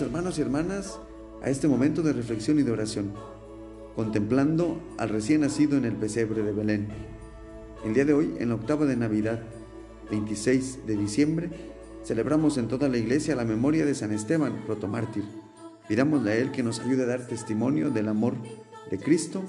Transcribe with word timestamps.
Hermanos 0.00 0.38
y 0.38 0.42
hermanas 0.42 0.98
a 1.42 1.48
este 1.48 1.68
momento 1.68 2.02
de 2.02 2.12
reflexión 2.12 2.58
y 2.58 2.62
de 2.62 2.70
oración, 2.70 3.14
contemplando 3.94 4.78
al 4.98 5.08
recién 5.08 5.40
nacido 5.40 5.78
en 5.78 5.86
el 5.86 5.94
pesebre 5.94 6.42
de 6.42 6.52
Belén. 6.52 6.88
El 7.82 7.94
día 7.94 8.04
de 8.04 8.12
hoy, 8.12 8.34
en 8.38 8.50
la 8.50 8.56
octava 8.56 8.84
de 8.84 8.96
Navidad, 8.96 9.40
26 10.10 10.86
de 10.86 10.96
diciembre, 10.96 11.50
celebramos 12.04 12.58
en 12.58 12.68
toda 12.68 12.90
la 12.90 12.98
iglesia 12.98 13.36
la 13.36 13.46
memoria 13.46 13.86
de 13.86 13.94
San 13.94 14.12
Esteban, 14.12 14.64
protomártir. 14.66 15.24
Pidámosle 15.88 16.30
a 16.30 16.36
Él 16.36 16.50
que 16.50 16.62
nos 16.62 16.80
ayude 16.80 17.04
a 17.04 17.06
dar 17.06 17.26
testimonio 17.26 17.88
del 17.88 18.08
amor 18.08 18.34
de 18.90 18.98
Cristo 18.98 19.44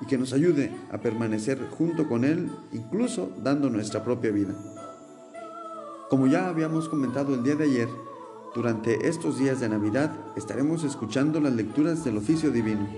y 0.00 0.06
que 0.06 0.18
nos 0.18 0.32
ayude 0.32 0.72
a 0.90 0.98
permanecer 0.98 1.58
junto 1.70 2.08
con 2.08 2.24
Él, 2.24 2.50
incluso 2.72 3.30
dando 3.44 3.70
nuestra 3.70 4.02
propia 4.02 4.32
vida. 4.32 4.54
Como 6.10 6.26
ya 6.26 6.48
habíamos 6.48 6.88
comentado 6.88 7.34
el 7.34 7.44
día 7.44 7.54
de 7.54 7.64
ayer, 7.64 7.88
durante 8.54 9.08
estos 9.08 9.38
días 9.38 9.60
de 9.60 9.68
Navidad 9.68 10.16
estaremos 10.36 10.84
escuchando 10.84 11.40
las 11.40 11.52
lecturas 11.52 12.04
del 12.04 12.18
oficio 12.18 12.52
divino 12.52 12.88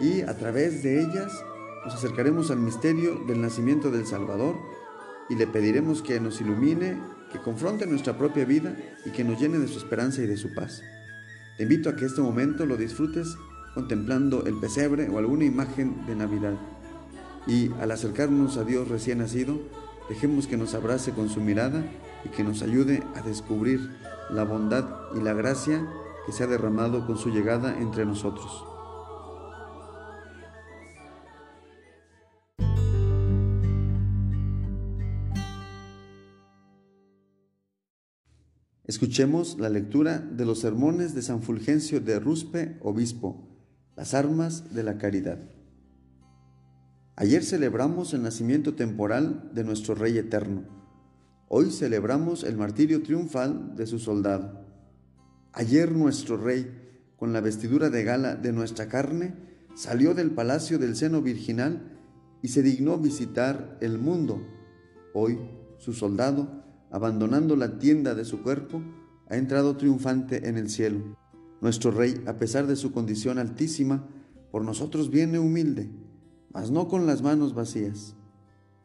y 0.00 0.20
a 0.20 0.36
través 0.36 0.82
de 0.82 1.00
ellas 1.00 1.32
nos 1.84 1.94
acercaremos 1.94 2.50
al 2.50 2.58
misterio 2.58 3.20
del 3.26 3.40
nacimiento 3.40 3.90
del 3.90 4.06
Salvador 4.06 4.54
y 5.28 5.34
le 5.34 5.46
pediremos 5.46 6.02
que 6.02 6.20
nos 6.20 6.40
ilumine, 6.40 7.00
que 7.32 7.40
confronte 7.40 7.86
nuestra 7.86 8.18
propia 8.18 8.44
vida 8.44 8.76
y 9.06 9.10
que 9.10 9.24
nos 9.24 9.40
llene 9.40 9.58
de 9.58 9.68
su 9.68 9.78
esperanza 9.78 10.22
y 10.22 10.26
de 10.26 10.36
su 10.36 10.52
paz. 10.54 10.82
Te 11.56 11.62
invito 11.62 11.88
a 11.88 11.96
que 11.96 12.04
este 12.04 12.20
momento 12.20 12.66
lo 12.66 12.76
disfrutes 12.76 13.36
contemplando 13.74 14.44
el 14.44 14.58
pesebre 14.60 15.08
o 15.08 15.18
alguna 15.18 15.44
imagen 15.44 16.04
de 16.06 16.14
Navidad. 16.14 16.54
Y 17.46 17.70
al 17.80 17.90
acercarnos 17.90 18.58
a 18.58 18.64
Dios 18.64 18.88
recién 18.88 19.18
nacido, 19.18 19.58
dejemos 20.08 20.46
que 20.46 20.56
nos 20.56 20.74
abrace 20.74 21.12
con 21.12 21.28
su 21.28 21.40
mirada 21.40 21.84
y 22.24 22.28
que 22.28 22.44
nos 22.44 22.62
ayude 22.62 23.02
a 23.14 23.22
descubrir 23.22 23.80
la 24.30 24.44
bondad 24.44 24.84
y 25.14 25.20
la 25.20 25.34
gracia 25.34 25.86
que 26.26 26.32
se 26.32 26.44
ha 26.44 26.46
derramado 26.46 27.06
con 27.06 27.18
su 27.18 27.30
llegada 27.30 27.78
entre 27.78 28.04
nosotros. 28.04 28.64
Escuchemos 38.84 39.58
la 39.58 39.70
lectura 39.70 40.18
de 40.18 40.44
los 40.44 40.60
sermones 40.60 41.14
de 41.14 41.22
San 41.22 41.42
Fulgencio 41.42 42.00
de 42.00 42.20
Ruspe, 42.20 42.78
obispo, 42.82 43.48
las 43.96 44.12
armas 44.12 44.74
de 44.74 44.82
la 44.82 44.98
caridad. 44.98 45.38
Ayer 47.16 47.44
celebramos 47.44 48.14
el 48.14 48.22
nacimiento 48.22 48.74
temporal 48.74 49.50
de 49.52 49.64
nuestro 49.64 49.94
Rey 49.94 50.16
Eterno 50.18 50.82
Hoy 51.54 51.70
celebramos 51.70 52.44
el 52.44 52.56
martirio 52.56 53.02
triunfal 53.02 53.76
de 53.76 53.86
su 53.86 53.98
soldado. 53.98 54.64
Ayer 55.52 55.92
nuestro 55.92 56.38
rey, 56.38 56.66
con 57.18 57.34
la 57.34 57.42
vestidura 57.42 57.90
de 57.90 58.04
gala 58.04 58.36
de 58.36 58.52
nuestra 58.54 58.88
carne, 58.88 59.34
salió 59.74 60.14
del 60.14 60.30
palacio 60.30 60.78
del 60.78 60.96
seno 60.96 61.20
virginal 61.20 61.98
y 62.40 62.48
se 62.48 62.62
dignó 62.62 62.96
visitar 62.96 63.76
el 63.82 63.98
mundo. 63.98 64.40
Hoy 65.12 65.40
su 65.76 65.92
soldado, 65.92 66.64
abandonando 66.90 67.54
la 67.54 67.78
tienda 67.78 68.14
de 68.14 68.24
su 68.24 68.42
cuerpo, 68.42 68.82
ha 69.28 69.36
entrado 69.36 69.76
triunfante 69.76 70.48
en 70.48 70.56
el 70.56 70.70
cielo. 70.70 71.18
Nuestro 71.60 71.90
rey, 71.90 72.24
a 72.26 72.38
pesar 72.38 72.66
de 72.66 72.76
su 72.76 72.92
condición 72.92 73.38
altísima, 73.38 74.08
por 74.50 74.64
nosotros 74.64 75.10
viene 75.10 75.38
humilde, 75.38 75.90
mas 76.52 76.70
no 76.70 76.88
con 76.88 77.06
las 77.06 77.22
manos 77.22 77.54
vacías. 77.54 78.14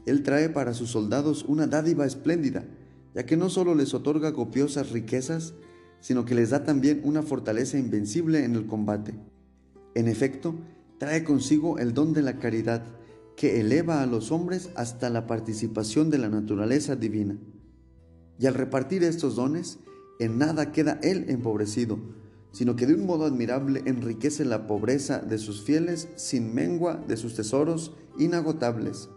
Él 0.05 0.23
trae 0.23 0.50
para 0.50 0.73
sus 0.73 0.91
soldados 0.91 1.44
una 1.47 1.67
dádiva 1.67 2.05
espléndida, 2.05 2.66
ya 3.13 3.25
que 3.25 3.38
no 3.38 3.50
solo 3.50 3.75
les 3.75 3.94
otorga 3.94 4.33
copiosas 4.33 4.91
riquezas, 4.91 5.53
sino 6.00 6.25
que 6.25 6.35
les 6.35 6.51
da 6.51 6.63
también 6.63 7.01
una 7.03 7.23
fortaleza 7.23 7.77
invencible 7.77 8.44
en 8.45 8.56
el 8.56 8.67
combate. 8.67 9.16
En 9.95 10.07
efecto, 10.07 10.56
trae 10.97 11.23
consigo 11.23 11.79
el 11.79 11.94
don 11.94 12.13
de 12.13 12.22
la 12.22 12.39
caridad, 12.39 12.83
que 13.35 13.59
eleva 13.59 14.01
a 14.01 14.06
los 14.06 14.31
hombres 14.31 14.69
hasta 14.75 15.09
la 15.09 15.27
participación 15.27 16.09
de 16.09 16.17
la 16.17 16.29
naturaleza 16.29 16.95
divina. 16.95 17.38
Y 18.39 18.45
al 18.47 18.53
repartir 18.53 19.03
estos 19.03 19.35
dones, 19.35 19.79
en 20.19 20.38
nada 20.38 20.72
queda 20.72 21.00
Él 21.03 21.25
empobrecido, 21.27 22.00
sino 22.52 22.75
que 22.75 22.88
de 22.88 22.94
un 22.96 23.06
modo 23.06 23.25
admirable 23.25 23.84
enriquece 23.85 24.46
la 24.46 24.68
pobreza 24.68 25.19
de 25.19 25.38
sus 25.38 25.62
fieles 25.62 26.08
sin 26.16 26.53
mengua 26.53 27.03
de 27.08 27.18
sus 27.18 27.35
tesoros 27.35 27.94
inagotables. 28.18 29.09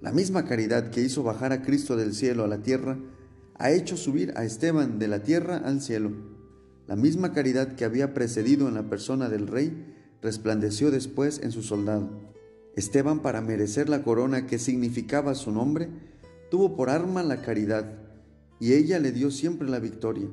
La 0.00 0.12
misma 0.12 0.44
caridad 0.44 0.90
que 0.90 1.02
hizo 1.02 1.22
bajar 1.22 1.52
a 1.52 1.62
Cristo 1.62 1.96
del 1.96 2.14
cielo 2.14 2.44
a 2.44 2.48
la 2.48 2.62
tierra, 2.62 2.98
ha 3.56 3.70
hecho 3.70 3.98
subir 3.98 4.32
a 4.36 4.44
Esteban 4.44 4.98
de 4.98 5.08
la 5.08 5.22
tierra 5.22 5.58
al 5.58 5.82
cielo. 5.82 6.12
La 6.86 6.96
misma 6.96 7.32
caridad 7.32 7.74
que 7.74 7.84
había 7.84 8.14
precedido 8.14 8.68
en 8.68 8.74
la 8.74 8.88
persona 8.88 9.28
del 9.28 9.46
rey, 9.46 9.94
resplandeció 10.22 10.90
después 10.90 11.40
en 11.42 11.52
su 11.52 11.62
soldado. 11.62 12.10
Esteban, 12.76 13.20
para 13.20 13.40
merecer 13.40 13.88
la 13.88 14.02
corona 14.02 14.46
que 14.46 14.58
significaba 14.58 15.34
su 15.34 15.50
nombre, 15.50 15.88
tuvo 16.50 16.76
por 16.76 16.88
arma 16.88 17.22
la 17.22 17.42
caridad, 17.42 17.98
y 18.58 18.72
ella 18.72 18.98
le 18.98 19.12
dio 19.12 19.30
siempre 19.30 19.68
la 19.68 19.78
victoria. 19.78 20.28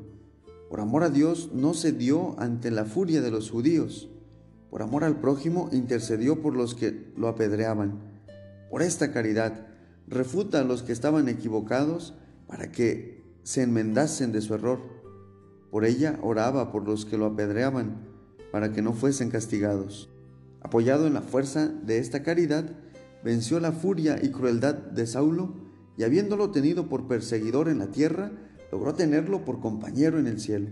Por 0.70 0.80
amor 0.80 1.04
a 1.04 1.10
Dios 1.10 1.52
no 1.54 1.74
se 1.74 1.92
dio 1.92 2.40
ante 2.40 2.72
la 2.72 2.86
furia 2.86 3.22
de 3.22 3.32
los 3.32 3.50
judíos. 3.50 4.10
Por 4.70 4.82
amor 4.82 5.04
al 5.04 5.20
prójimo 5.20 5.70
intercedió 5.72 6.42
por 6.42 6.56
los 6.56 6.76
que 6.76 7.12
lo 7.16 7.28
apedreaban 7.28 8.18
por 8.70 8.82
esta 8.82 9.12
caridad, 9.12 9.68
refuta 10.08 10.60
a 10.60 10.64
los 10.64 10.84
que 10.84 10.92
estaban 10.92 11.30
equivocados 11.30 12.14
para 12.48 12.72
que 12.72 13.24
se 13.44 13.64
enmendasen 13.64 14.32
de 14.32 14.42
su 14.42 14.54
error. 14.54 14.80
Por 15.72 15.86
ella 15.86 16.20
oraba 16.22 16.72
por 16.72 16.86
los 16.86 17.06
que 17.06 17.18
lo 17.18 17.26
apedreaban, 17.26 18.08
para 18.52 18.74
que 18.74 18.82
no 18.82 18.94
fuesen 18.94 19.30
castigados. 19.30 20.10
Apoyado 20.62 21.08
en 21.08 21.14
la 21.14 21.22
fuerza 21.22 21.68
de 21.68 22.00
esta 22.00 22.24
caridad, 22.24 22.70
venció 23.24 23.60
la 23.60 23.72
furia 23.72 24.20
y 24.22 24.32
crueldad 24.32 24.76
de 24.76 25.08
Saulo, 25.08 25.56
y 25.98 26.04
habiéndolo 26.04 26.52
tenido 26.52 26.90
por 26.90 27.08
perseguidor 27.08 27.70
en 27.70 27.80
la 27.80 27.88
tierra, 27.88 28.32
logró 28.72 28.94
tenerlo 28.94 29.46
por 29.46 29.60
compañero 29.60 30.20
en 30.20 30.28
el 30.28 30.40
cielo. 30.40 30.70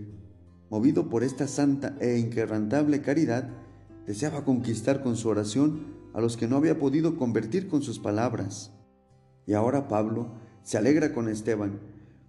Movido 0.70 1.08
por 1.08 1.22
esta 1.22 1.46
santa 1.46 1.96
e 2.00 2.18
inquebrantable 2.18 3.00
caridad, 3.00 3.48
deseaba 4.06 4.44
conquistar 4.44 5.02
con 5.02 5.16
su 5.16 5.28
oración 5.28 5.96
a 6.14 6.20
los 6.20 6.36
que 6.36 6.48
no 6.48 6.56
había 6.56 6.78
podido 6.78 7.16
convertir 7.16 7.68
con 7.68 7.82
sus 7.82 7.98
palabras. 7.98 8.72
Y 9.46 9.52
ahora 9.52 9.88
Pablo 9.88 10.32
se 10.62 10.78
alegra 10.78 11.12
con 11.12 11.28
Esteban, 11.28 11.80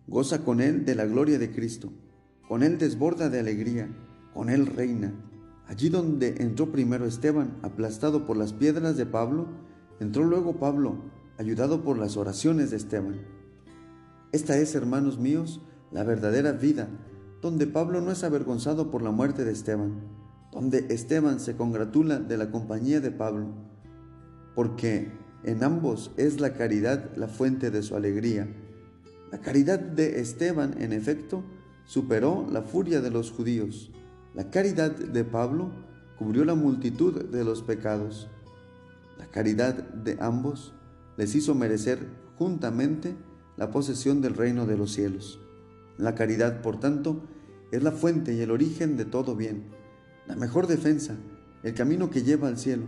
goza 0.08 0.44
con 0.44 0.62
él 0.62 0.86
de 0.86 0.96
la 0.96 1.06
gloria 1.06 1.40
de 1.40 1.52
Cristo, 1.52 1.92
con 2.48 2.64
él 2.64 2.78
desborda 2.78 3.30
de 3.30 3.40
alegría, 3.40 3.90
con 4.34 4.50
él 4.50 4.68
reina. 4.68 5.14
Allí 5.68 5.90
donde 5.90 6.36
entró 6.40 6.72
primero 6.72 7.06
Esteban, 7.06 7.58
aplastado 7.62 8.26
por 8.26 8.38
las 8.38 8.54
piedras 8.54 8.96
de 8.98 9.06
Pablo, 9.06 9.48
entró 10.00 10.24
luego 10.24 10.58
Pablo, 10.60 10.98
ayudado 11.38 11.84
por 11.84 11.98
las 11.98 12.18
oraciones 12.18 12.72
de 12.72 12.78
Esteban. 12.78 13.37
Esta 14.32 14.58
es, 14.58 14.76
hermanos 14.76 15.20
míos, 15.20 15.62
la 15.92 16.04
verdadera 16.04 16.52
vida, 16.52 16.90
donde 17.42 17.66
Pablo 17.66 18.02
no 18.02 18.12
es 18.12 18.24
avergonzado 18.24 18.92
por 18.92 19.02
la 19.02 19.12
muerte 19.12 19.46
de 19.46 19.54
Esteban, 19.54 20.02
donde 20.52 20.88
Esteban 20.90 21.40
se 21.40 21.56
congratula 21.56 22.20
de 22.20 22.38
la 22.38 22.52
compañía 22.52 23.00
de 23.00 23.12
Pablo, 23.12 23.48
porque 24.54 25.12
en 25.44 25.64
ambos 25.64 26.12
es 26.18 26.42
la 26.42 26.54
caridad 26.54 27.16
la 27.16 27.28
fuente 27.30 27.72
de 27.72 27.84
su 27.84 27.96
alegría. 27.96 28.54
La 29.32 29.40
caridad 29.40 29.80
de 29.80 30.20
Esteban, 30.20 30.76
en 30.82 30.92
efecto, 30.92 31.44
superó 31.86 32.46
la 32.52 32.64
furia 32.64 33.00
de 33.00 33.12
los 33.12 33.32
judíos. 33.32 33.92
La 34.34 34.50
caridad 34.50 34.92
de 34.92 35.24
Pablo 35.24 35.72
cubrió 36.18 36.44
la 36.44 36.56
multitud 36.56 37.26
de 37.26 37.44
los 37.46 37.62
pecados. 37.62 38.30
La 39.18 39.28
caridad 39.28 39.74
de 39.76 40.18
ambos 40.20 40.74
les 41.16 41.34
hizo 41.34 41.56
merecer 41.56 42.00
juntamente 42.38 43.16
la 43.58 43.72
posesión 43.72 44.22
del 44.22 44.36
reino 44.36 44.66
de 44.66 44.78
los 44.78 44.94
cielos. 44.94 45.42
La 45.98 46.14
caridad, 46.14 46.62
por 46.62 46.80
tanto, 46.80 47.24
es 47.72 47.84
la 47.84 47.92
fuente 47.92 48.34
y 48.34 48.42
el 48.42 48.52
origen 48.52 48.96
de 48.96 49.06
todo 49.06 49.36
bien, 49.36 49.66
la 50.28 50.36
mejor 50.36 50.68
defensa, 50.68 51.18
el 51.64 51.74
camino 51.74 52.10
que 52.10 52.24
lleva 52.24 52.48
al 52.48 52.58
cielo. 52.58 52.86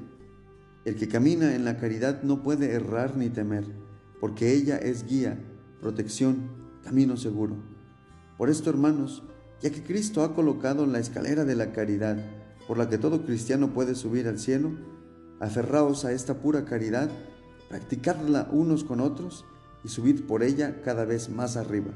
El 0.86 0.96
que 0.96 1.08
camina 1.08 1.56
en 1.56 1.66
la 1.66 1.78
caridad 1.78 2.22
no 2.24 2.44
puede 2.44 2.72
errar 2.72 3.18
ni 3.18 3.30
temer, 3.30 3.66
porque 4.22 4.54
ella 4.54 4.78
es 4.78 5.06
guía, 5.06 5.40
protección, 5.82 6.50
camino 6.84 7.18
seguro. 7.18 7.58
Por 8.38 8.50
esto, 8.50 8.70
hermanos, 8.70 9.24
ya 9.62 9.72
que 9.72 9.84
Cristo 9.84 10.24
ha 10.24 10.34
colocado 10.36 10.86
la 10.86 11.00
escalera 11.00 11.44
de 11.44 11.56
la 11.56 11.74
caridad, 11.74 12.18
por 12.68 12.78
la 12.78 12.90
que 12.90 12.98
todo 12.98 13.26
cristiano 13.26 13.74
puede 13.74 13.96
subir 13.96 14.28
al 14.28 14.40
cielo, 14.40 14.72
aferraos 15.40 16.06
a 16.06 16.12
esta 16.12 16.40
pura 16.40 16.64
caridad, 16.64 17.10
practicadla 17.68 18.48
unos 18.52 18.84
con 18.84 19.00
otros 19.00 19.46
y 19.84 19.90
subid 19.90 20.24
por 20.24 20.44
ella 20.44 20.82
cada 20.84 21.06
vez 21.06 21.30
más 21.30 21.58
arriba. 21.58 21.92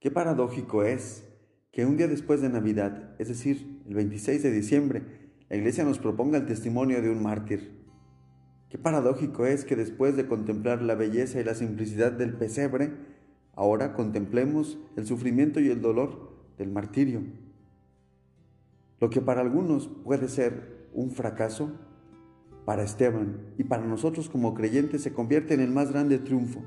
Qué 0.00 0.10
paradójico 0.10 0.82
es 0.82 1.24
que 1.72 1.84
un 1.84 1.98
día 1.98 2.08
después 2.08 2.40
de 2.40 2.48
Navidad, 2.48 3.14
es 3.18 3.28
decir, 3.28 3.82
el 3.86 3.94
26 3.94 4.42
de 4.42 4.50
diciembre, 4.50 5.02
la 5.50 5.56
Iglesia 5.56 5.84
nos 5.84 5.98
proponga 5.98 6.38
el 6.38 6.46
testimonio 6.46 7.02
de 7.02 7.10
un 7.10 7.22
mártir. 7.22 7.84
Qué 8.70 8.78
paradójico 8.78 9.44
es 9.44 9.64
que 9.64 9.76
después 9.76 10.16
de 10.16 10.26
contemplar 10.26 10.80
la 10.80 10.94
belleza 10.94 11.38
y 11.38 11.44
la 11.44 11.54
simplicidad 11.54 12.12
del 12.12 12.32
pesebre, 12.32 12.92
ahora 13.54 13.92
contemplemos 13.94 14.78
el 14.96 15.06
sufrimiento 15.06 15.60
y 15.60 15.68
el 15.68 15.80
dolor 15.80 16.30
del 16.58 16.70
martirio. 16.70 17.22
Lo 19.00 19.10
que 19.10 19.20
para 19.20 19.40
algunos 19.40 19.88
puede 20.04 20.28
ser 20.28 20.88
un 20.92 21.10
fracaso, 21.10 21.72
para 22.64 22.82
Esteban 22.82 23.38
y 23.58 23.64
para 23.64 23.84
nosotros 23.84 24.28
como 24.28 24.54
creyentes 24.54 25.02
se 25.02 25.12
convierte 25.12 25.54
en 25.54 25.60
el 25.60 25.70
más 25.70 25.90
grande 25.90 26.18
triunfo, 26.18 26.62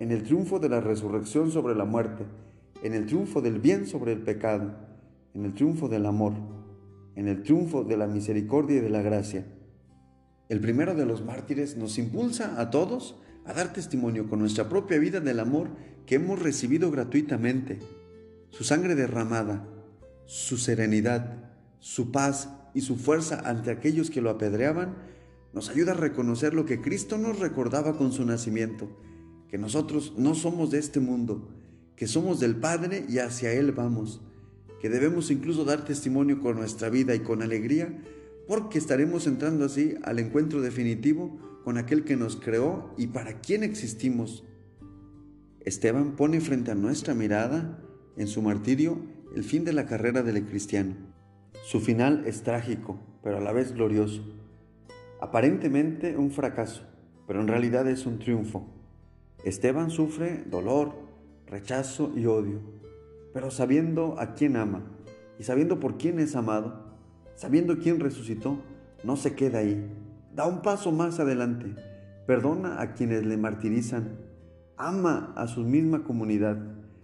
en 0.00 0.10
el 0.10 0.22
triunfo 0.22 0.58
de 0.58 0.68
la 0.68 0.80
resurrección 0.80 1.50
sobre 1.50 1.74
la 1.74 1.84
muerte, 1.84 2.24
en 2.82 2.94
el 2.94 3.06
triunfo 3.06 3.40
del 3.40 3.58
bien 3.58 3.86
sobre 3.86 4.12
el 4.12 4.22
pecado, 4.22 4.74
en 5.34 5.44
el 5.44 5.54
triunfo 5.54 5.88
del 5.88 6.06
amor, 6.06 6.34
en 7.14 7.28
el 7.28 7.42
triunfo 7.42 7.84
de 7.84 7.96
la 7.96 8.06
misericordia 8.06 8.76
y 8.76 8.80
de 8.80 8.90
la 8.90 9.02
gracia. 9.02 9.46
El 10.48 10.60
primero 10.60 10.94
de 10.94 11.06
los 11.06 11.24
mártires 11.24 11.76
nos 11.76 11.98
impulsa 11.98 12.60
a 12.60 12.70
todos 12.70 13.20
a 13.44 13.52
dar 13.52 13.72
testimonio 13.72 14.28
con 14.28 14.38
nuestra 14.38 14.68
propia 14.68 14.98
vida 14.98 15.20
del 15.20 15.40
amor 15.40 15.70
que 16.08 16.14
hemos 16.14 16.38
recibido 16.38 16.90
gratuitamente, 16.90 17.80
su 18.48 18.64
sangre 18.64 18.94
derramada, 18.94 19.68
su 20.24 20.56
serenidad, 20.56 21.52
su 21.80 22.10
paz 22.12 22.48
y 22.72 22.80
su 22.80 22.96
fuerza 22.96 23.42
ante 23.44 23.70
aquellos 23.70 24.08
que 24.08 24.22
lo 24.22 24.30
apedreaban, 24.30 24.96
nos 25.52 25.68
ayuda 25.68 25.92
a 25.92 25.96
reconocer 25.96 26.54
lo 26.54 26.64
que 26.64 26.80
Cristo 26.80 27.18
nos 27.18 27.38
recordaba 27.38 27.98
con 27.98 28.12
su 28.12 28.24
nacimiento, 28.24 28.88
que 29.50 29.58
nosotros 29.58 30.14
no 30.16 30.34
somos 30.34 30.70
de 30.70 30.78
este 30.78 30.98
mundo, 30.98 31.50
que 31.94 32.06
somos 32.06 32.40
del 32.40 32.56
Padre 32.56 33.04
y 33.06 33.18
hacia 33.18 33.52
Él 33.52 33.72
vamos, 33.72 34.22
que 34.80 34.88
debemos 34.88 35.30
incluso 35.30 35.66
dar 35.66 35.84
testimonio 35.84 36.40
con 36.40 36.56
nuestra 36.56 36.88
vida 36.88 37.14
y 37.14 37.20
con 37.20 37.42
alegría, 37.42 38.02
porque 38.46 38.78
estaremos 38.78 39.26
entrando 39.26 39.66
así 39.66 39.94
al 40.04 40.20
encuentro 40.20 40.62
definitivo 40.62 41.38
con 41.64 41.76
aquel 41.76 42.04
que 42.04 42.16
nos 42.16 42.36
creó 42.36 42.94
y 42.96 43.08
para 43.08 43.42
quien 43.42 43.62
existimos. 43.62 44.44
Esteban 45.68 46.12
pone 46.12 46.40
frente 46.40 46.70
a 46.70 46.74
nuestra 46.74 47.12
mirada, 47.12 47.78
en 48.16 48.26
su 48.26 48.40
martirio, 48.40 49.00
el 49.36 49.44
fin 49.44 49.66
de 49.66 49.74
la 49.74 49.84
carrera 49.84 50.22
del 50.22 50.46
cristiano. 50.46 50.94
Su 51.62 51.80
final 51.80 52.22
es 52.24 52.42
trágico, 52.42 52.98
pero 53.22 53.36
a 53.36 53.40
la 53.42 53.52
vez 53.52 53.74
glorioso. 53.74 54.22
Aparentemente 55.20 56.16
un 56.16 56.30
fracaso, 56.30 56.84
pero 57.26 57.42
en 57.42 57.48
realidad 57.48 57.86
es 57.86 58.06
un 58.06 58.18
triunfo. 58.18 58.66
Esteban 59.44 59.90
sufre 59.90 60.42
dolor, 60.50 60.94
rechazo 61.46 62.14
y 62.16 62.24
odio, 62.24 62.60
pero 63.34 63.50
sabiendo 63.50 64.18
a 64.18 64.32
quién 64.32 64.56
ama 64.56 64.86
y 65.38 65.42
sabiendo 65.42 65.80
por 65.80 65.98
quién 65.98 66.18
es 66.18 66.34
amado, 66.34 66.96
sabiendo 67.34 67.78
quién 67.78 68.00
resucitó, 68.00 68.58
no 69.04 69.16
se 69.16 69.34
queda 69.34 69.58
ahí, 69.58 69.86
da 70.34 70.46
un 70.46 70.62
paso 70.62 70.92
más 70.92 71.20
adelante, 71.20 71.74
perdona 72.26 72.80
a 72.80 72.94
quienes 72.94 73.26
le 73.26 73.36
martirizan, 73.36 74.27
ama 74.78 75.32
a 75.36 75.46
su 75.48 75.62
misma 75.62 76.04
comunidad, 76.04 76.56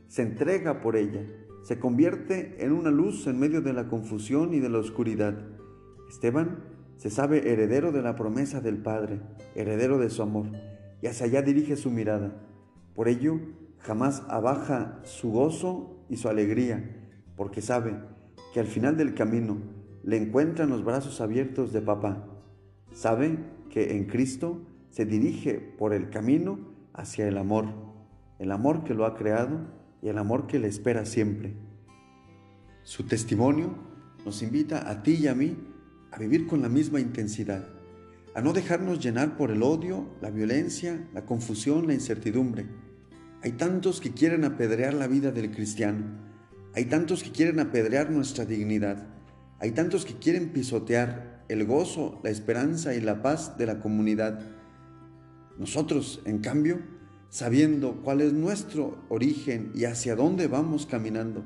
se 0.06 0.22
entrega 0.22 0.80
por 0.80 0.96
ella, 0.96 1.26
se 1.62 1.78
convierte 1.78 2.64
en 2.64 2.72
una 2.72 2.90
luz 2.90 3.26
en 3.26 3.38
medio 3.38 3.60
de 3.60 3.72
la 3.72 3.88
confusión 3.88 4.54
y 4.54 4.60
de 4.60 4.68
la 4.68 4.78
oscuridad. 4.78 5.34
Esteban 6.08 6.60
se 6.96 7.10
sabe 7.10 7.50
heredero 7.50 7.90
de 7.90 8.02
la 8.02 8.14
promesa 8.14 8.60
del 8.60 8.78
Padre, 8.78 9.20
heredero 9.54 9.98
de 9.98 10.10
su 10.10 10.22
amor, 10.22 10.46
y 11.02 11.08
hacia 11.08 11.26
allá 11.26 11.42
dirige 11.42 11.76
su 11.76 11.90
mirada. 11.90 12.40
Por 12.94 13.08
ello, 13.08 13.40
jamás 13.78 14.22
abaja 14.28 15.00
su 15.02 15.32
gozo 15.32 16.04
y 16.08 16.16
su 16.16 16.28
alegría, 16.28 17.10
porque 17.36 17.60
sabe 17.60 17.96
que 18.52 18.60
al 18.60 18.66
final 18.66 18.96
del 18.96 19.14
camino 19.14 19.58
le 20.04 20.16
encuentran 20.16 20.70
los 20.70 20.84
brazos 20.84 21.20
abiertos 21.20 21.72
de 21.72 21.82
papá. 21.82 22.28
Sabe 22.92 23.38
que 23.70 23.96
en 23.96 24.06
Cristo 24.06 24.62
se 24.90 25.04
dirige 25.04 25.54
por 25.54 25.92
el 25.92 26.10
camino 26.10 26.73
hacia 26.94 27.28
el 27.28 27.36
amor, 27.36 27.66
el 28.38 28.50
amor 28.50 28.84
que 28.84 28.94
lo 28.94 29.04
ha 29.04 29.14
creado 29.14 29.60
y 30.00 30.08
el 30.08 30.16
amor 30.16 30.46
que 30.46 30.58
le 30.58 30.68
espera 30.68 31.04
siempre. 31.04 31.54
Su 32.82 33.06
testimonio 33.06 33.74
nos 34.24 34.42
invita 34.42 34.90
a 34.90 35.02
ti 35.02 35.18
y 35.20 35.26
a 35.26 35.34
mí 35.34 35.58
a 36.10 36.18
vivir 36.18 36.46
con 36.46 36.62
la 36.62 36.70
misma 36.70 37.00
intensidad, 37.00 37.66
a 38.34 38.40
no 38.40 38.54
dejarnos 38.54 38.98
llenar 38.98 39.36
por 39.36 39.50
el 39.50 39.62
odio, 39.62 40.06
la 40.22 40.30
violencia, 40.30 41.06
la 41.12 41.26
confusión, 41.26 41.86
la 41.86 41.94
incertidumbre, 41.94 42.66
hay 43.44 43.52
tantos 43.52 44.00
que 44.00 44.12
quieren 44.14 44.42
apedrear 44.46 44.94
la 44.94 45.06
vida 45.06 45.30
del 45.30 45.50
cristiano. 45.50 46.02
Hay 46.74 46.86
tantos 46.86 47.22
que 47.22 47.30
quieren 47.30 47.60
apedrear 47.60 48.10
nuestra 48.10 48.46
dignidad. 48.46 49.06
Hay 49.58 49.72
tantos 49.72 50.06
que 50.06 50.14
quieren 50.14 50.48
pisotear 50.48 51.44
el 51.50 51.66
gozo, 51.66 52.22
la 52.24 52.30
esperanza 52.30 52.94
y 52.94 53.02
la 53.02 53.20
paz 53.20 53.58
de 53.58 53.66
la 53.66 53.80
comunidad. 53.80 54.40
Nosotros, 55.58 56.20
en 56.24 56.38
cambio, 56.38 56.80
sabiendo 57.28 58.00
cuál 58.02 58.20
es 58.20 58.32
nuestro 58.32 58.98
origen 59.08 59.70
y 59.74 59.84
hacia 59.84 60.16
dónde 60.16 60.46
vamos 60.46 60.86
caminando, 60.86 61.44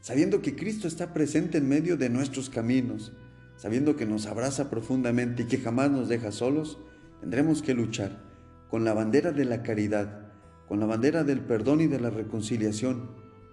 sabiendo 0.00 0.42
que 0.42 0.56
Cristo 0.56 0.88
está 0.88 1.12
presente 1.12 1.58
en 1.58 1.68
medio 1.68 1.96
de 1.96 2.10
nuestros 2.10 2.50
caminos, 2.50 3.12
sabiendo 3.56 3.96
que 3.96 4.06
nos 4.06 4.26
abraza 4.26 4.70
profundamente 4.70 5.42
y 5.42 5.46
que 5.46 5.58
jamás 5.58 5.90
nos 5.90 6.08
deja 6.08 6.32
solos, 6.32 6.78
tendremos 7.20 7.62
que 7.62 7.74
luchar 7.74 8.22
con 8.68 8.84
la 8.84 8.94
bandera 8.94 9.32
de 9.32 9.44
la 9.44 9.62
caridad 9.62 10.26
con 10.68 10.80
la 10.80 10.86
bandera 10.86 11.24
del 11.24 11.40
perdón 11.40 11.80
y 11.80 11.86
de 11.86 12.00
la 12.00 12.10
reconciliación, 12.10 13.10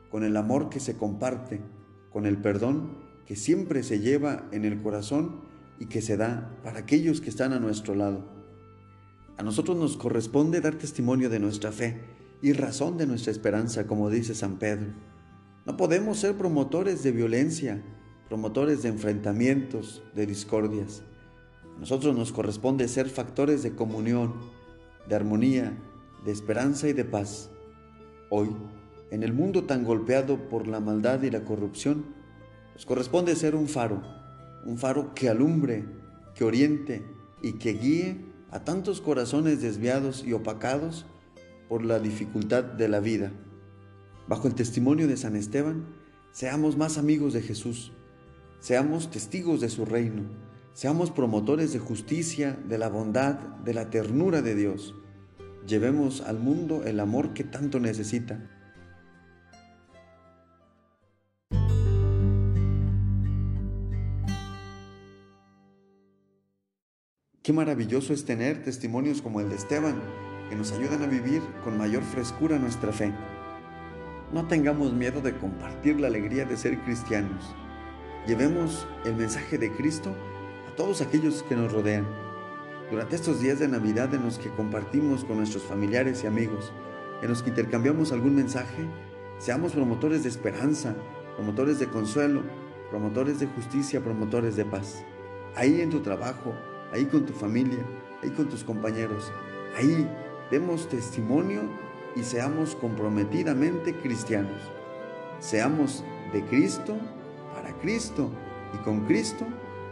con 0.10 0.24
el 0.24 0.36
amor 0.36 0.70
que 0.70 0.80
se 0.80 0.98
comparte, 0.98 1.62
con 2.12 2.26
el 2.26 2.38
perdón 2.38 2.98
que 3.26 3.36
siempre 3.36 3.84
se 3.84 4.00
lleva 4.00 4.48
en 4.52 4.66
el 4.66 4.82
corazón 4.82 5.42
y 5.80 5.86
que 5.86 6.02
se 6.02 6.18
da 6.18 6.58
para 6.64 6.80
aquellos 6.80 7.22
que 7.22 7.30
están 7.30 7.54
a 7.54 7.60
nuestro 7.60 7.96
lado. 7.96 8.43
A 9.38 9.44
nosotros 9.44 9.76
nos 9.76 9.98
corresponde 9.98 10.62
dar 10.62 10.76
testimonio 10.76 11.30
de 11.30 11.40
nuestra 11.40 11.72
fe 11.72 12.00
y 12.42 12.54
razón 12.54 12.98
de 12.98 13.08
nuestra 13.08 13.32
esperanza, 13.32 13.88
como 13.88 14.10
dice 14.10 14.36
San 14.36 14.60
Pedro. 14.60 14.94
No 15.66 15.76
podemos 15.76 16.20
ser 16.20 16.36
promotores 16.38 17.02
de 17.02 17.12
violencia, 17.12 17.82
promotores 18.30 18.84
de 18.84 18.90
enfrentamientos, 18.90 20.04
de 20.14 20.28
discordias. 20.28 21.02
A 21.76 21.80
nosotros 21.80 22.16
nos 22.16 22.32
corresponde 22.32 22.88
ser 22.88 23.10
factores 23.10 23.64
de 23.64 23.76
comunión, 23.76 24.34
de 25.10 25.16
armonía, 25.16 25.76
de 26.24 26.32
esperanza 26.32 26.88
y 26.88 26.94
de 26.94 27.06
paz. 27.06 27.50
Hoy, 28.30 28.50
en 29.10 29.24
el 29.24 29.34
mundo 29.34 29.64
tan 29.64 29.84
golpeado 29.84 30.50
por 30.50 30.68
la 30.68 30.80
maldad 30.80 31.24
y 31.24 31.32
la 31.32 31.44
corrupción, 31.44 32.06
nos 32.76 32.86
corresponde 32.86 33.36
ser 33.36 33.56
un 33.56 33.68
faro, 33.68 34.02
un 34.66 34.78
faro 34.78 35.14
que 35.16 35.30
alumbre, 35.30 35.86
que 36.36 36.44
oriente 36.44 37.04
y 37.42 37.54
que 37.54 37.74
guíe 37.74 38.33
a 38.54 38.64
tantos 38.64 39.02
corazones 39.02 39.62
desviados 39.62 40.24
y 40.26 40.32
opacados 40.32 41.06
por 41.68 41.84
la 41.84 42.00
dificultad 42.00 42.64
de 42.64 42.88
la 42.88 43.02
vida. 43.02 43.32
Bajo 44.28 44.48
el 44.48 44.56
testimonio 44.56 45.08
de 45.08 45.18
San 45.18 45.36
Esteban, 45.36 45.86
seamos 46.32 46.78
más 46.78 46.98
amigos 46.98 47.34
de 47.34 47.42
Jesús, 47.42 47.92
seamos 48.60 49.12
testigos 49.12 49.60
de 49.60 49.70
su 49.70 49.84
reino, 49.84 50.24
seamos 50.74 51.12
promotores 51.12 51.74
de 51.74 51.80
justicia, 51.80 52.58
de 52.70 52.78
la 52.78 52.88
bondad, 52.88 53.36
de 53.66 53.74
la 53.74 53.90
ternura 53.90 54.42
de 54.42 54.56
Dios 54.56 54.96
llevemos 55.68 56.22
al 56.22 56.40
mundo 56.40 56.84
el 56.86 57.00
amor 57.00 57.34
que 57.34 57.44
tanto 57.44 57.80
necesita. 57.80 58.53
Qué 67.44 67.52
maravilloso 67.52 68.14
es 68.14 68.24
tener 68.24 68.64
testimonios 68.64 69.22
como 69.22 69.42
el 69.42 69.50
de 69.50 69.56
Esteban, 69.56 70.02
que 70.50 70.56
nos 70.56 70.72
ayudan 70.72 71.04
a 71.04 71.08
vivir 71.08 71.42
con 71.66 71.78
mayor 71.78 72.02
frescura 72.02 72.58
nuestra 72.58 72.94
fe. 72.94 73.14
No 74.32 74.48
tengamos 74.48 74.94
miedo 74.94 75.20
de 75.20 75.38
compartir 75.38 76.00
la 76.00 76.08
alegría 76.08 76.46
de 76.46 76.56
ser 76.56 76.80
cristianos. 76.80 77.54
Llevemos 78.26 78.88
el 79.04 79.18
mensaje 79.18 79.58
de 79.58 79.70
Cristo 79.74 80.16
a 80.72 80.76
todos 80.78 81.02
aquellos 81.02 81.44
que 81.44 81.58
nos 81.58 81.70
rodean 81.74 82.08
durante 82.90 83.18
estos 83.18 83.42
días 83.42 83.60
de 83.60 83.68
Navidad 83.68 84.14
en 84.14 84.24
los 84.24 84.38
que 84.38 84.50
compartimos 84.50 85.26
con 85.26 85.36
nuestros 85.36 85.64
familiares 85.64 86.24
y 86.24 86.28
amigos, 86.28 86.72
en 87.22 87.28
los 87.28 87.44
que 87.44 87.50
intercambiamos 87.50 88.14
algún 88.14 88.36
mensaje, 88.36 88.88
seamos 89.38 89.74
promotores 89.74 90.24
de 90.24 90.30
esperanza, 90.30 90.96
promotores 91.36 91.78
de 91.78 91.88
consuelo, 91.88 92.42
promotores 92.90 93.42
de 93.42 93.48
justicia, 93.48 94.02
promotores 94.02 94.56
de 94.56 94.64
paz. 94.64 95.04
Ahí 95.56 95.82
en 95.82 95.90
tu 95.90 96.00
trabajo, 96.00 96.54
ahí 96.94 97.06
con 97.06 97.26
tu 97.26 97.34
familia, 97.34 97.84
ahí 98.22 98.30
con 98.30 98.48
tus 98.48 98.64
compañeros, 98.64 99.32
ahí 99.76 100.08
demos 100.52 100.88
testimonio 100.88 101.64
y 102.16 102.24
seamos 102.24 102.76
comprometidamente 102.76 103.96
cristianos. 103.98 104.62
Seamos 105.40 106.04
de 106.32 106.46
Cristo, 106.46 106.96
para 107.54 107.74
Cristo 107.80 108.30
y 108.74 108.78
con 108.84 109.02
Cristo, 109.08 109.46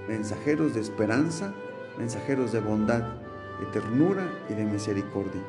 mensajeros 0.08 0.75
de 0.75 0.81
esperanza, 0.81 1.53
mensajeros 1.98 2.51
de 2.51 2.60
bondad, 2.60 3.15
de 3.60 3.65
ternura 3.74 4.31
y 4.50 4.53
de 4.53 4.65
misericordia. 4.65 5.41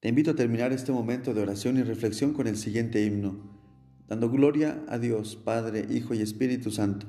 Te 0.00 0.08
invito 0.08 0.30
a 0.30 0.34
terminar 0.34 0.72
este 0.72 0.92
momento 0.92 1.34
de 1.34 1.42
oración 1.42 1.76
y 1.76 1.82
reflexión 1.82 2.32
con 2.32 2.46
el 2.46 2.56
siguiente 2.56 3.04
himno, 3.04 3.36
dando 4.08 4.30
gloria 4.30 4.82
a 4.88 4.98
Dios, 4.98 5.36
Padre, 5.36 5.86
Hijo 5.90 6.14
y 6.14 6.22
Espíritu 6.22 6.70
Santo, 6.70 7.06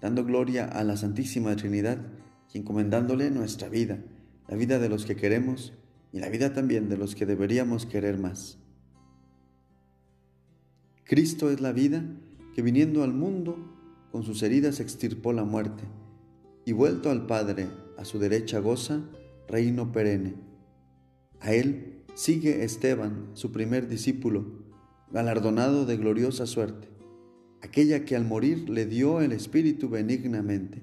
dando 0.00 0.24
gloria 0.24 0.64
a 0.64 0.84
la 0.84 0.96
Santísima 0.96 1.54
Trinidad 1.54 1.98
y 2.54 2.58
encomendándole 2.58 3.30
nuestra 3.30 3.68
vida, 3.68 3.98
la 4.48 4.56
vida 4.56 4.78
de 4.78 4.88
los 4.88 5.04
que 5.04 5.16
queremos 5.16 5.74
y 6.10 6.20
la 6.20 6.30
vida 6.30 6.54
también 6.54 6.88
de 6.88 6.96
los 6.96 7.14
que 7.14 7.26
deberíamos 7.26 7.84
querer 7.84 8.16
más. 8.16 8.56
Cristo 11.04 11.50
es 11.50 11.60
la 11.60 11.72
vida 11.72 12.02
que 12.54 12.62
viniendo 12.62 13.02
al 13.02 13.12
mundo 13.12 13.58
con 14.12 14.22
sus 14.22 14.42
heridas 14.42 14.80
extirpó 14.80 15.34
la 15.34 15.44
muerte 15.44 15.84
y 16.64 16.72
vuelto 16.72 17.10
al 17.10 17.26
Padre 17.26 17.68
a 17.98 18.06
su 18.06 18.18
derecha 18.18 18.60
goza 18.60 19.02
reino 19.46 19.92
perenne. 19.92 20.36
A 21.40 21.52
él 21.52 21.97
sigue 22.18 22.64
Esteban, 22.64 23.30
su 23.34 23.52
primer 23.52 23.86
discípulo, 23.86 24.44
galardonado 25.12 25.86
de 25.86 25.96
gloriosa 25.96 26.46
suerte, 26.46 26.88
aquella 27.62 28.04
que 28.04 28.16
al 28.16 28.24
morir 28.24 28.68
le 28.68 28.86
dio 28.86 29.20
el 29.20 29.30
Espíritu 29.30 29.88
benignamente. 29.88 30.82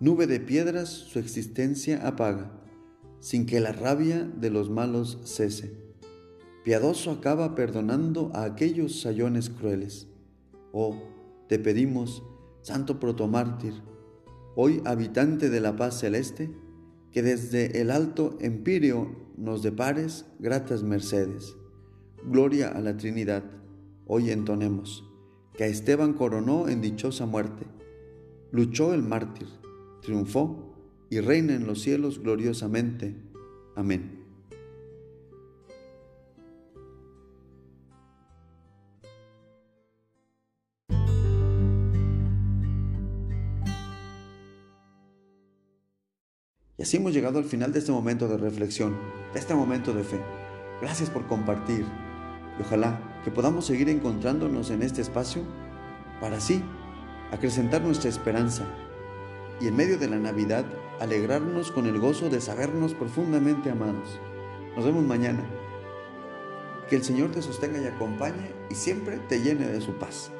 Nube 0.00 0.26
de 0.26 0.40
piedras 0.40 0.88
su 0.88 1.20
existencia 1.20 2.04
apaga, 2.04 2.50
sin 3.20 3.46
que 3.46 3.60
la 3.60 3.70
rabia 3.70 4.24
de 4.24 4.50
los 4.50 4.70
malos 4.70 5.20
cese. 5.22 5.72
Piadoso 6.64 7.12
acaba 7.12 7.54
perdonando 7.54 8.32
a 8.34 8.42
aquellos 8.42 9.00
sayones 9.02 9.50
crueles. 9.50 10.08
Oh, 10.72 10.96
te 11.48 11.60
pedimos, 11.60 12.24
santo 12.62 12.98
protomártir, 12.98 13.74
hoy 14.56 14.82
habitante 14.84 15.48
de 15.48 15.60
la 15.60 15.76
paz 15.76 16.00
celeste, 16.00 16.50
que 17.14 17.22
desde 17.22 17.80
el 17.80 17.92
alto 17.92 18.36
empíreo 18.40 19.14
nos 19.36 19.62
depares 19.62 20.26
gratas 20.40 20.82
mercedes. 20.82 21.54
Gloria 22.24 22.70
a 22.70 22.80
la 22.80 22.96
Trinidad, 22.96 23.44
hoy 24.04 24.32
entonemos, 24.32 25.08
que 25.56 25.62
a 25.62 25.68
Esteban 25.68 26.14
coronó 26.14 26.68
en 26.68 26.80
dichosa 26.80 27.24
muerte. 27.24 27.66
Luchó 28.50 28.92
el 28.94 29.04
mártir, 29.04 29.46
triunfó 30.02 30.74
y 31.08 31.20
reina 31.20 31.54
en 31.54 31.68
los 31.68 31.82
cielos 31.82 32.18
gloriosamente. 32.18 33.14
Amén. 33.76 34.23
Así 46.84 46.98
hemos 46.98 47.14
llegado 47.14 47.38
al 47.38 47.46
final 47.46 47.72
de 47.72 47.78
este 47.78 47.92
momento 47.92 48.28
de 48.28 48.36
reflexión, 48.36 48.94
de 49.32 49.40
este 49.40 49.54
momento 49.54 49.94
de 49.94 50.04
fe. 50.04 50.20
Gracias 50.82 51.08
por 51.08 51.26
compartir 51.26 51.86
y 52.58 52.62
ojalá 52.62 53.00
que 53.24 53.30
podamos 53.30 53.64
seguir 53.64 53.88
encontrándonos 53.88 54.68
en 54.68 54.82
este 54.82 55.00
espacio 55.00 55.40
para 56.20 56.36
así 56.36 56.62
acrecentar 57.32 57.80
nuestra 57.80 58.10
esperanza 58.10 58.66
y 59.62 59.68
en 59.68 59.76
medio 59.76 59.96
de 59.96 60.10
la 60.10 60.18
Navidad 60.18 60.66
alegrarnos 61.00 61.72
con 61.72 61.86
el 61.86 61.98
gozo 61.98 62.28
de 62.28 62.42
sabernos 62.42 62.92
profundamente 62.92 63.70
amados. 63.70 64.20
Nos 64.76 64.84
vemos 64.84 65.04
mañana. 65.04 65.42
Que 66.90 66.96
el 66.96 67.02
Señor 67.02 67.30
te 67.30 67.40
sostenga 67.40 67.80
y 67.80 67.86
acompañe 67.86 68.52
y 68.68 68.74
siempre 68.74 69.16
te 69.26 69.40
llene 69.40 69.68
de 69.68 69.80
su 69.80 69.94
paz 69.94 70.30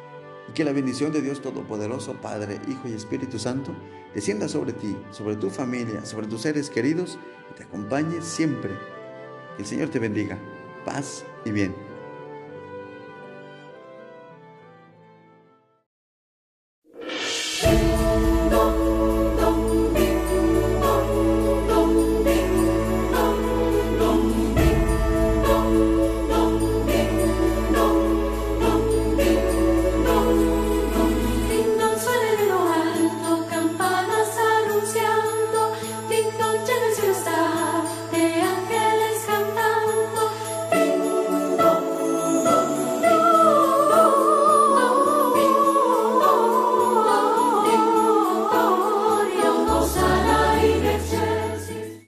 y 0.48 0.52
que 0.52 0.64
la 0.64 0.72
bendición 0.72 1.12
de 1.12 1.22
Dios 1.22 1.40
Todopoderoso, 1.40 2.14
Padre, 2.20 2.60
Hijo 2.68 2.88
y 2.88 2.92
Espíritu 2.92 3.38
Santo, 3.38 3.74
descienda 4.14 4.48
sobre 4.48 4.72
ti, 4.72 4.96
sobre 5.10 5.36
tu 5.36 5.50
familia, 5.50 6.04
sobre 6.04 6.26
tus 6.26 6.42
seres 6.42 6.70
queridos 6.70 7.18
y 7.50 7.56
te 7.56 7.64
acompañe 7.64 8.20
siempre. 8.22 8.72
Que 9.56 9.62
el 9.62 9.68
Señor 9.68 9.88
te 9.88 9.98
bendiga. 9.98 10.38
Paz 10.84 11.24
y 11.44 11.50
bien. 11.50 11.93